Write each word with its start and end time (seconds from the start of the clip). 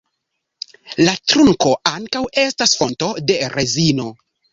La 1.01 1.11
trunko 1.33 1.73
ankaŭ 1.89 2.21
estas 2.45 2.73
fonto 2.79 3.11
de 3.33 3.37
rezino. 3.57 4.09